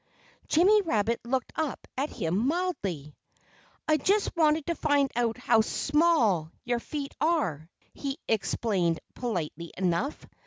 Jimmy 0.47 0.81
Rabbit 0.81 1.19
looked 1.23 1.53
up 1.55 1.87
at 1.95 2.09
him 2.09 2.47
mildly. 2.47 3.15
"I 3.87 3.97
just 3.97 4.35
wanted 4.35 4.65
to 4.65 4.73
find 4.73 5.11
out 5.15 5.37
how 5.37 5.61
small 5.61 6.51
your 6.65 6.79
feet 6.79 7.13
are," 7.21 7.69
he 7.93 8.17
explained 8.27 8.99
politely 9.13 9.71
enough. 9.77 10.25